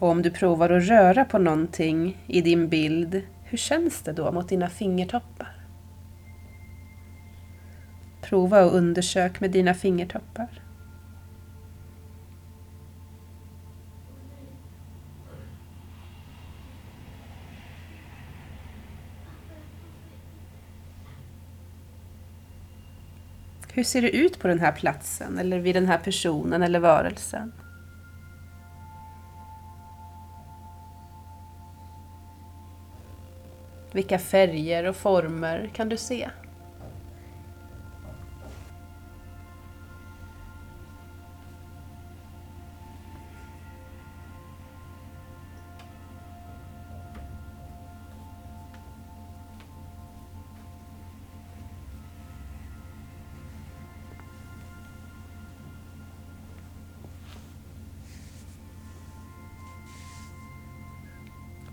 Och 0.01 0.09
om 0.09 0.21
du 0.21 0.31
provar 0.31 0.69
att 0.69 0.83
röra 0.83 1.25
på 1.25 1.37
någonting 1.37 2.17
i 2.27 2.41
din 2.41 2.69
bild, 2.69 3.21
hur 3.43 3.57
känns 3.57 4.01
det 4.01 4.13
då 4.13 4.31
mot 4.31 4.49
dina 4.49 4.69
fingertoppar? 4.69 5.55
Prova 8.21 8.65
och 8.65 8.75
undersök 8.75 9.39
med 9.39 9.51
dina 9.51 9.73
fingertoppar. 9.73 10.61
Hur 23.73 23.83
ser 23.83 24.01
det 24.01 24.15
ut 24.15 24.39
på 24.39 24.47
den 24.47 24.59
här 24.59 24.71
platsen 24.71 25.37
eller 25.37 25.59
vid 25.59 25.75
den 25.75 25.85
här 25.85 25.97
personen 25.97 26.61
eller 26.63 26.79
varelsen? 26.79 27.51
Vilka 33.91 34.19
färger 34.19 34.83
och 34.83 34.95
former 34.95 35.69
kan 35.73 35.89
du 35.89 35.97
se? 35.97 36.29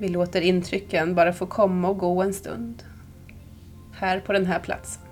Vi 0.01 0.09
låter 0.09 0.41
intrycken 0.41 1.15
bara 1.15 1.33
få 1.33 1.47
komma 1.47 1.89
och 1.89 1.99
gå 1.99 2.23
en 2.23 2.35
stund. 2.35 2.83
Här 3.93 4.21
på 4.21 4.33
den 4.33 4.47
här 4.47 4.59
platsen. 4.59 5.08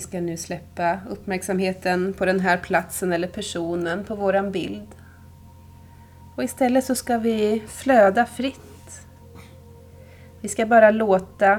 Vi 0.00 0.04
ska 0.04 0.20
nu 0.20 0.36
släppa 0.36 0.98
uppmärksamheten 1.10 2.12
på 2.12 2.24
den 2.24 2.40
här 2.40 2.56
platsen 2.56 3.12
eller 3.12 3.28
personen 3.28 4.04
på 4.04 4.14
våran 4.14 4.52
bild. 4.52 4.88
Och 6.36 6.44
istället 6.44 6.84
så 6.84 6.94
ska 6.94 7.18
vi 7.18 7.62
flöda 7.66 8.26
fritt. 8.26 9.06
Vi 10.40 10.48
ska 10.48 10.66
bara 10.66 10.90
låta 10.90 11.58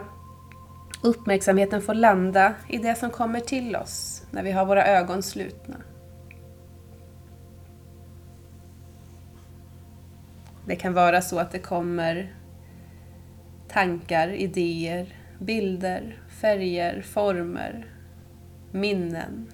uppmärksamheten 1.03 1.81
få 1.81 1.93
landa 1.93 2.53
i 2.69 2.77
det 2.77 2.95
som 2.95 3.09
kommer 3.09 3.39
till 3.39 3.75
oss 3.75 4.23
när 4.31 4.43
vi 4.43 4.51
har 4.51 4.65
våra 4.65 4.85
ögon 4.85 5.23
slutna. 5.23 5.77
Det 10.65 10.75
kan 10.75 10.93
vara 10.93 11.21
så 11.21 11.39
att 11.39 11.51
det 11.51 11.59
kommer 11.59 12.35
tankar, 13.67 14.27
idéer, 14.27 15.15
bilder, 15.39 16.17
färger, 16.41 17.01
former, 17.01 17.87
minnen. 18.71 19.51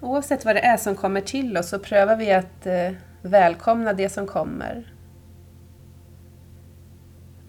Oavsett 0.00 0.44
vad 0.44 0.56
det 0.56 0.60
är 0.60 0.76
som 0.76 0.94
kommer 0.94 1.20
till 1.20 1.56
oss 1.56 1.68
så 1.68 1.78
prövar 1.78 2.16
vi 2.16 2.32
att 2.32 2.66
eh, 2.66 2.90
välkomna 3.22 3.92
det 3.92 4.08
som 4.08 4.26
kommer. 4.26 4.92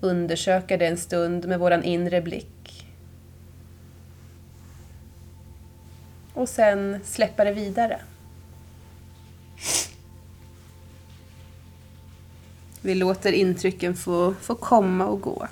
Undersöka 0.01 0.77
det 0.77 0.87
en 0.87 0.97
stund 0.97 1.47
med 1.47 1.59
våran 1.59 1.83
inre 1.83 2.21
blick. 2.21 2.87
Och 6.33 6.49
sen 6.49 6.99
släppa 7.03 7.43
det 7.43 7.53
vidare. 7.53 8.01
Vi 12.81 12.95
låter 12.95 13.31
intrycken 13.31 13.95
få, 13.95 14.33
få 14.33 14.55
komma 14.55 15.07
och 15.07 15.21
gå. 15.21 15.47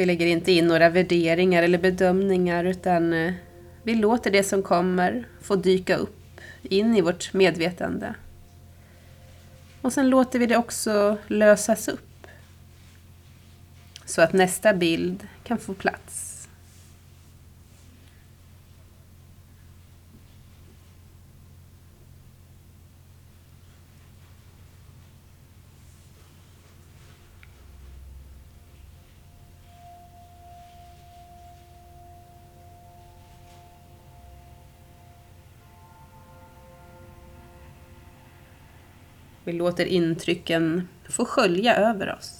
Vi 0.00 0.06
lägger 0.06 0.26
inte 0.26 0.52
in 0.52 0.66
några 0.66 0.88
värderingar 0.88 1.62
eller 1.62 1.78
bedömningar 1.78 2.64
utan 2.64 3.12
eh, 3.12 3.32
vi 3.82 3.94
låter 3.94 4.30
det 4.30 4.42
som 4.42 4.62
kommer 4.62 5.26
få 5.40 5.56
dyka 5.56 5.96
upp 5.96 6.40
in 6.62 6.96
i 6.96 7.00
vårt 7.00 7.32
medvetande. 7.32 8.14
Och 9.80 9.92
sen 9.92 10.10
låter 10.10 10.38
vi 10.38 10.46
det 10.46 10.56
också 10.56 11.18
lösas 11.26 11.88
upp. 11.88 12.26
Så 14.04 14.22
att 14.22 14.32
nästa 14.32 14.74
bild 14.74 15.28
kan 15.44 15.58
få 15.58 15.74
plats. 15.74 16.09
Vi 39.44 39.52
låter 39.52 39.84
intrycken 39.84 40.88
få 41.08 41.24
skölja 41.24 41.76
över 41.76 42.14
oss. 42.18 42.39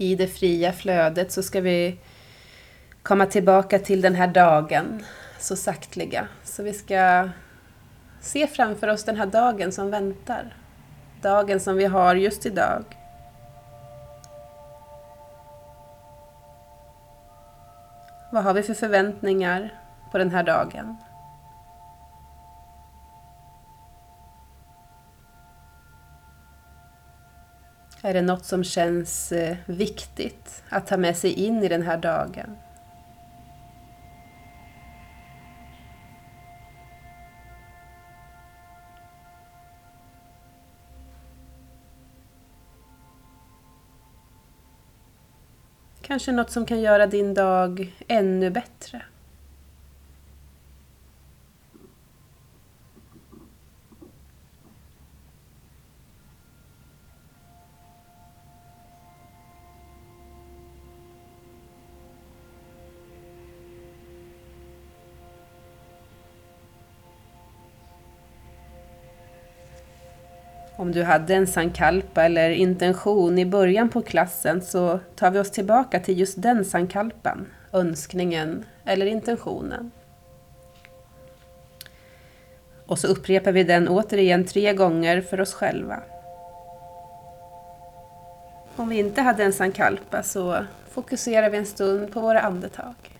I 0.00 0.14
det 0.14 0.26
fria 0.26 0.72
flödet 0.72 1.32
så 1.32 1.42
ska 1.42 1.60
vi 1.60 1.98
komma 3.02 3.26
tillbaka 3.26 3.78
till 3.78 4.00
den 4.00 4.14
här 4.14 4.26
dagen 4.26 5.04
så 5.38 5.56
saktliga. 5.56 6.28
Så 6.44 6.62
vi 6.62 6.72
ska 6.72 7.28
se 8.20 8.46
framför 8.46 8.88
oss 8.88 9.04
den 9.04 9.16
här 9.16 9.26
dagen 9.26 9.72
som 9.72 9.90
väntar. 9.90 10.56
Dagen 11.22 11.60
som 11.60 11.76
vi 11.76 11.84
har 11.84 12.14
just 12.14 12.46
idag. 12.46 12.84
Vad 18.32 18.44
har 18.44 18.54
vi 18.54 18.62
för 18.62 18.74
förväntningar 18.74 19.74
på 20.12 20.18
den 20.18 20.30
här 20.30 20.42
dagen? 20.42 20.96
Är 28.02 28.14
det 28.14 28.22
något 28.22 28.44
som 28.44 28.64
känns 28.64 29.32
eh, 29.32 29.56
viktigt 29.66 30.62
att 30.68 30.86
ta 30.86 30.96
med 30.96 31.16
sig 31.16 31.32
in 31.32 31.62
i 31.62 31.68
den 31.68 31.82
här 31.82 31.98
dagen? 31.98 32.56
Kanske 46.02 46.32
något 46.32 46.50
som 46.50 46.66
kan 46.66 46.80
göra 46.80 47.06
din 47.06 47.34
dag 47.34 47.92
ännu 48.08 48.50
bättre. 48.50 49.02
Om 70.80 70.92
du 70.92 71.02
hade 71.02 71.34
en 71.34 71.46
sankalpa 71.46 72.24
eller 72.24 72.50
intention 72.50 73.38
i 73.38 73.46
början 73.46 73.88
på 73.88 74.02
klassen 74.02 74.62
så 74.62 75.00
tar 75.16 75.30
vi 75.30 75.38
oss 75.38 75.50
tillbaka 75.50 76.00
till 76.00 76.18
just 76.18 76.42
den 76.42 76.64
sankalpan, 76.64 77.46
önskningen 77.72 78.64
eller 78.84 79.06
intentionen. 79.06 79.90
Och 82.86 82.98
så 82.98 83.06
upprepar 83.06 83.52
vi 83.52 83.64
den 83.64 83.88
återigen 83.88 84.44
tre 84.44 84.72
gånger 84.72 85.20
för 85.20 85.40
oss 85.40 85.54
själva. 85.54 86.02
Om 88.76 88.88
vi 88.88 88.98
inte 88.98 89.22
hade 89.22 89.44
en 89.44 89.52
sankalpa 89.52 90.22
så 90.22 90.64
fokuserar 90.90 91.50
vi 91.50 91.58
en 91.58 91.66
stund 91.66 92.12
på 92.12 92.20
våra 92.20 92.40
andetag. 92.40 93.19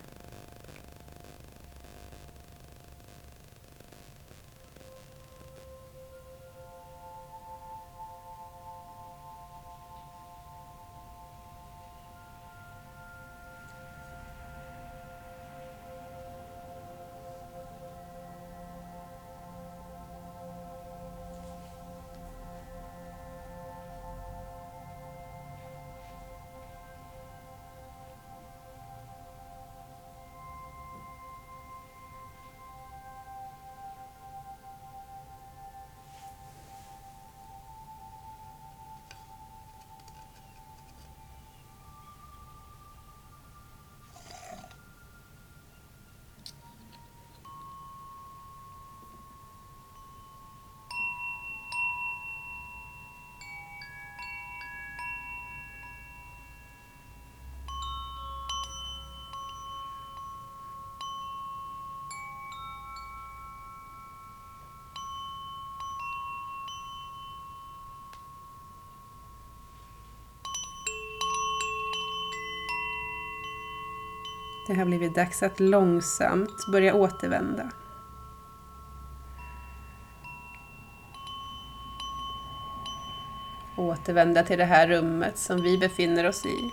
Det 74.67 74.73
har 74.73 74.85
blivit 74.85 75.15
dags 75.15 75.43
att 75.43 75.59
långsamt 75.59 76.67
börja 76.71 76.95
återvända. 76.95 77.71
Återvända 83.77 84.43
till 84.43 84.57
det 84.57 84.65
här 84.65 84.87
rummet 84.87 85.37
som 85.37 85.61
vi 85.61 85.77
befinner 85.77 86.27
oss 86.27 86.45
i. 86.45 86.71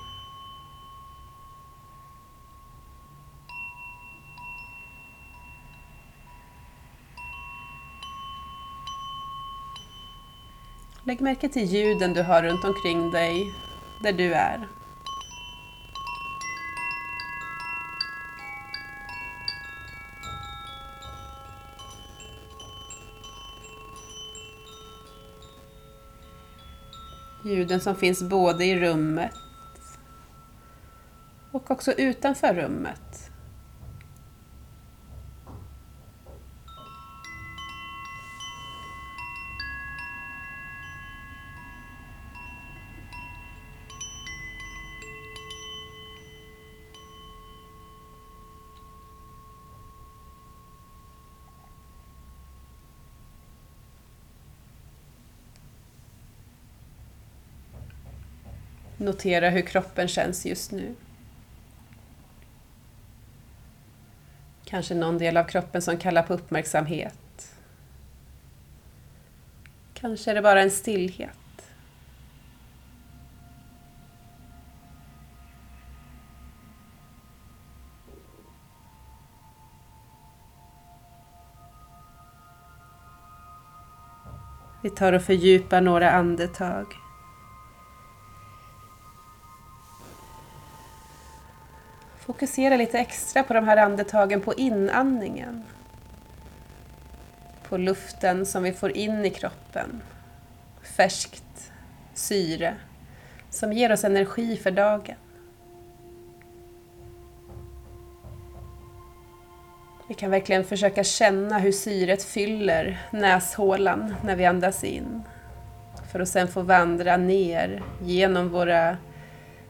Lägg 11.08 11.20
märke 11.20 11.48
till 11.48 11.64
ljuden 11.64 12.14
du 12.14 12.22
har 12.22 12.42
runt 12.42 12.64
omkring 12.64 13.10
dig, 13.10 13.54
där 14.02 14.12
du 14.12 14.34
är. 14.34 14.68
Ljuden 27.48 27.80
som 27.80 27.94
finns 27.96 28.22
både 28.22 28.64
i 28.64 28.80
rummet 28.80 29.32
och 31.50 31.70
också 31.70 31.92
utanför 31.92 32.54
rummet. 32.54 33.07
Notera 59.00 59.50
hur 59.50 59.62
kroppen 59.62 60.08
känns 60.08 60.46
just 60.46 60.72
nu. 60.72 60.94
Kanske 64.64 64.94
någon 64.94 65.18
del 65.18 65.36
av 65.36 65.44
kroppen 65.44 65.82
som 65.82 65.96
kallar 65.96 66.22
på 66.22 66.34
uppmärksamhet. 66.34 67.54
Kanske 69.94 70.30
är 70.30 70.34
det 70.34 70.42
bara 70.42 70.62
en 70.62 70.70
stillhet. 70.70 71.38
Vi 84.82 84.90
tar 84.90 85.12
och 85.12 85.22
fördjupar 85.22 85.80
några 85.80 86.10
andetag. 86.10 87.07
Fokusera 92.28 92.76
lite 92.76 92.98
extra 92.98 93.42
på 93.42 93.54
de 93.54 93.68
här 93.68 93.76
andetagen 93.76 94.40
på 94.40 94.54
inandningen. 94.54 95.64
På 97.68 97.76
luften 97.76 98.46
som 98.46 98.62
vi 98.62 98.72
får 98.72 98.96
in 98.96 99.24
i 99.24 99.30
kroppen. 99.30 100.02
Färskt 100.96 101.72
syre 102.14 102.74
som 103.50 103.72
ger 103.72 103.92
oss 103.92 104.04
energi 104.04 104.56
för 104.56 104.70
dagen. 104.70 105.14
Vi 110.08 110.14
kan 110.14 110.30
verkligen 110.30 110.64
försöka 110.64 111.04
känna 111.04 111.58
hur 111.58 111.72
syret 111.72 112.22
fyller 112.22 112.98
näshålan 113.10 114.14
när 114.24 114.36
vi 114.36 114.44
andas 114.44 114.84
in. 114.84 115.22
För 116.12 116.20
att 116.20 116.28
sedan 116.28 116.48
få 116.48 116.62
vandra 116.62 117.16
ner 117.16 117.82
genom 118.02 118.48
våra 118.48 118.96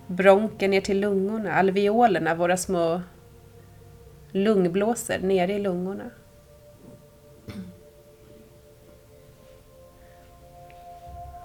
bronken 0.08 0.70
ner 0.70 0.80
till 0.80 1.00
lungorna, 1.00 1.52
alveolerna, 1.52 2.34
våra 2.34 2.56
små 2.56 3.02
lungblåsor 4.32 5.18
nere 5.18 5.52
i 5.52 5.58
lungorna. 5.58 6.10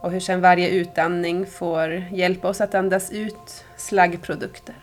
Och 0.02 0.12
hur 0.12 0.19
sen 0.19 0.41
varje 0.41 0.69
utandning 0.69 1.45
får 1.45 1.89
hjälpa 2.12 2.49
oss 2.49 2.62
att 2.62 2.76
andas 2.76 3.12
ut 3.12 3.65
slaggprodukter. 3.78 4.76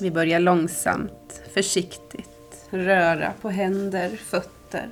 Vi 0.00 0.10
börjar 0.10 0.40
långsamt, 0.40 1.42
försiktigt 1.54 2.31
röra 2.72 3.32
på 3.40 3.50
händer, 3.50 4.08
fötter. 4.08 4.88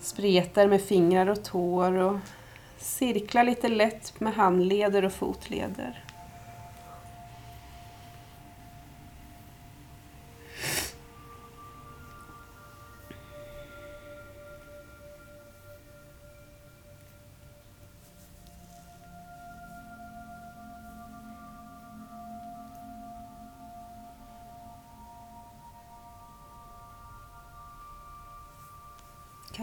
Spretar 0.00 0.66
med 0.66 0.82
fingrar 0.82 1.26
och 1.26 1.44
tår 1.44 1.92
och 1.92 2.18
cirklar 2.78 3.44
lite 3.44 3.68
lätt 3.68 4.20
med 4.20 4.34
handleder 4.34 5.04
och 5.04 5.12
fotleder. 5.12 6.05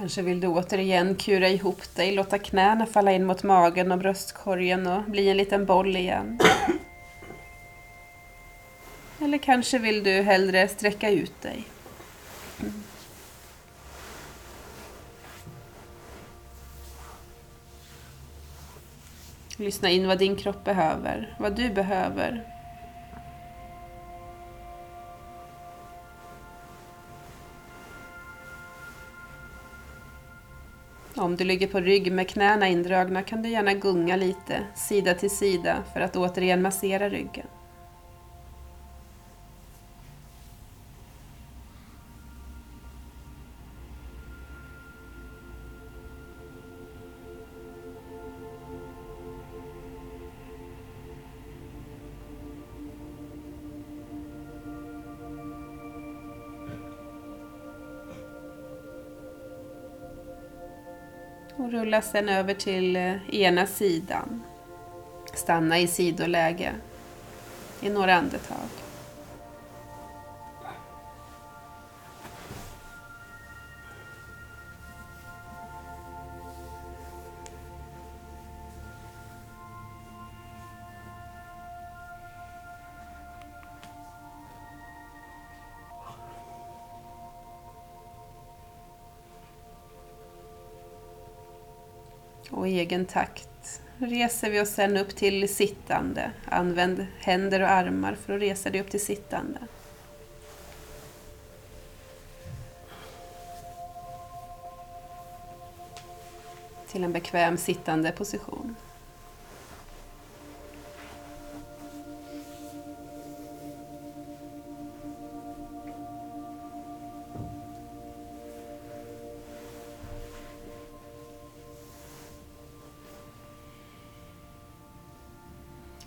Kanske 0.03 0.21
vill 0.21 0.39
du 0.39 0.47
återigen 0.47 1.15
kura 1.15 1.49
ihop 1.49 1.95
dig, 1.95 2.11
låta 2.11 2.39
knäna 2.39 2.85
falla 2.85 3.11
in 3.11 3.25
mot 3.25 3.43
magen 3.43 3.91
och 3.91 3.97
bröstkorgen 3.99 4.87
och 4.87 5.03
bli 5.03 5.29
en 5.29 5.37
liten 5.37 5.65
boll 5.65 5.95
igen. 5.95 6.39
Eller 9.21 9.37
kanske 9.37 9.79
vill 9.79 10.03
du 10.03 10.11
hellre 10.11 10.67
sträcka 10.67 11.09
ut 11.09 11.41
dig. 11.41 11.63
Lyssna 19.57 19.89
in 19.89 20.07
vad 20.07 20.19
din 20.19 20.35
kropp 20.35 20.63
behöver, 20.63 21.35
vad 21.39 21.55
du 21.55 21.69
behöver 21.69 22.52
Om 31.15 31.35
du 31.35 31.43
ligger 31.43 31.67
på 31.67 31.79
rygg 31.79 32.11
med 32.11 32.29
knäna 32.29 32.67
indragna 32.67 33.21
kan 33.21 33.41
du 33.41 33.49
gärna 33.49 33.73
gunga 33.73 34.15
lite, 34.15 34.59
sida 34.75 35.13
till 35.13 35.29
sida, 35.29 35.83
för 35.93 36.01
att 36.01 36.15
återigen 36.15 36.61
massera 36.61 37.09
ryggen. 37.09 37.47
Rulla 61.93 62.01
sen 62.01 62.29
över 62.29 62.53
till 62.53 62.95
eh, 62.95 63.35
ena 63.35 63.65
sidan. 63.65 64.43
Stanna 65.33 65.79
i 65.79 65.87
sidoläge 65.87 66.71
i 67.81 67.89
några 67.89 68.15
andetag. 68.15 68.82
Egen 92.83 93.05
takt 93.05 93.81
reser 93.97 94.49
vi 94.49 94.61
oss 94.61 94.69
sen 94.69 94.97
upp 94.97 95.15
till 95.15 95.55
sittande. 95.55 96.31
Använd 96.45 97.05
händer 97.19 97.61
och 97.61 97.69
armar 97.69 98.15
för 98.15 98.35
att 98.35 98.41
resa 98.41 98.69
dig 98.69 98.81
upp 98.81 98.89
till 98.89 99.05
sittande. 99.05 99.59
till 106.87 107.03
en 107.03 107.13
bekväm 107.13 107.57
sittande 107.57 108.11
position. 108.11 108.75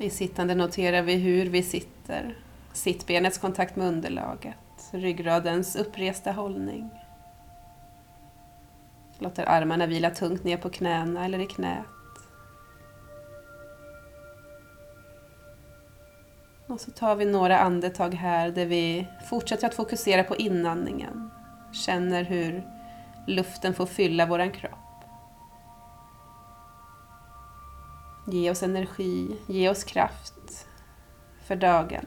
I 0.06 0.10
sittande 0.10 0.54
noterar 0.54 1.02
vi 1.02 1.14
hur 1.14 1.46
vi 1.46 1.62
sitter, 1.62 2.36
sittbenets 2.72 3.38
kontakt 3.38 3.76
med 3.76 3.86
underlaget, 3.86 4.56
ryggradens 4.90 5.76
uppresta 5.76 6.32
hållning. 6.32 6.90
Låter 9.18 9.48
armarna 9.48 9.86
vila 9.86 10.10
tungt 10.10 10.44
ner 10.44 10.56
på 10.56 10.70
knäna 10.70 11.24
eller 11.24 11.38
i 11.38 11.46
knät. 11.46 11.86
Och 16.66 16.80
så 16.80 16.90
tar 16.90 17.16
vi 17.16 17.24
några 17.24 17.58
andetag 17.58 18.14
här 18.14 18.50
där 18.50 18.66
vi 18.66 19.06
fortsätter 19.30 19.66
att 19.66 19.74
fokusera 19.74 20.24
på 20.24 20.36
inandningen. 20.36 21.30
Känner 21.72 22.24
hur 22.24 22.62
luften 23.26 23.74
får 23.74 23.86
fylla 23.86 24.26
våran 24.26 24.50
kropp. 24.50 24.85
Ge 28.28 28.50
oss 28.50 28.62
energi, 28.62 29.36
ge 29.46 29.68
oss 29.70 29.84
kraft 29.84 30.66
för 31.46 31.56
dagen. 31.56 32.06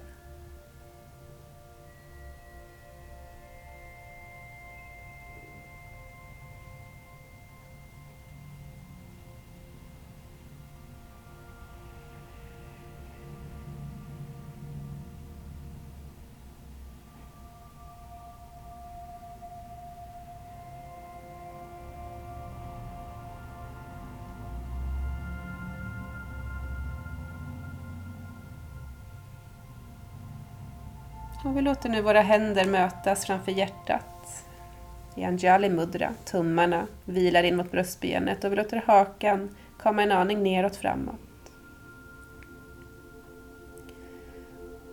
Och 31.46 31.58
vi 31.58 31.62
låter 31.62 31.90
nu 31.90 32.02
våra 32.02 32.22
händer 32.22 32.66
mötas 32.66 33.26
framför 33.26 33.52
hjärtat 33.52 34.46
i 35.16 35.24
Anjali 35.24 35.70
Mudra. 35.70 36.14
Tummarna 36.26 36.88
vilar 37.06 37.44
in 37.44 37.56
mot 37.56 37.72
bröstbenet 37.72 38.44
och 38.44 38.52
vi 38.52 38.56
låter 38.56 38.84
hakan 38.88 39.56
komma 39.78 40.04
en 40.04 40.12
aning 40.12 40.44
neråt 40.44 40.76
framåt. 40.76 41.20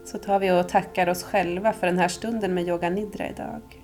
Så 0.05 0.19
tar 0.19 0.39
vi 0.39 0.51
och 0.51 0.69
tackar 0.69 1.09
oss 1.09 1.23
själva 1.23 1.73
för 1.73 1.87
den 1.87 1.99
här 1.99 2.09
stunden 2.09 2.55
med 2.55 2.69
Yoga 2.69 2.91
Nidra 2.91 3.29
idag. 3.29 3.83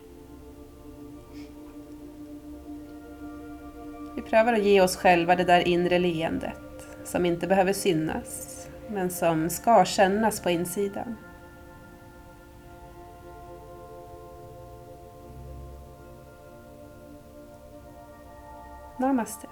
Vi 4.17 4.23
prövar 4.23 4.53
att 4.53 4.63
ge 4.63 4.81
oss 4.81 4.97
själva 4.97 5.37
det 5.37 5.45
där 5.45 5.69
inre 5.69 5.99
leendet 5.99 6.87
som 7.05 7.27
inte 7.27 7.47
behöver 7.47 7.73
synas 7.73 8.59
men 8.89 9.11
som 9.11 9.51
ska 9.51 9.85
kännas 9.85 10.41
på 10.41 10.51
insidan. 10.51 11.17
Namaste. 19.13 19.47